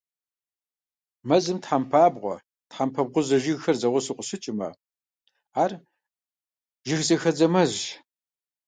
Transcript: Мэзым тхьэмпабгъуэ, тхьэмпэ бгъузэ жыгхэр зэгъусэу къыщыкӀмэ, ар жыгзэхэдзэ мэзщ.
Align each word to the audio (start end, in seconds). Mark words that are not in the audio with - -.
Мэзым 1.27 1.57
тхьэмпабгъуэ, 1.63 2.35
тхьэмпэ 2.69 3.01
бгъузэ 3.07 3.37
жыгхэр 3.43 3.77
зэгъусэу 3.81 4.17
къыщыкӀмэ, 4.17 4.69
ар 5.63 5.71
жыгзэхэдзэ 6.87 7.47
мэзщ. 7.53 7.83